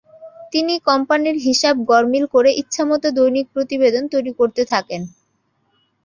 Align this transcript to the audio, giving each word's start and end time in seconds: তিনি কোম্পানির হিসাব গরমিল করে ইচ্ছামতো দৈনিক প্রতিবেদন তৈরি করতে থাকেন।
তিনি 0.53 0.73
কোম্পানির 0.87 1.37
হিসাব 1.47 1.75
গরমিল 1.91 2.25
করে 2.33 2.49
ইচ্ছামতো 2.61 3.07
দৈনিক 3.17 3.45
প্রতিবেদন 3.53 4.03
তৈরি 4.13 4.31
করতে 4.39 4.61
থাকেন। 4.71 5.01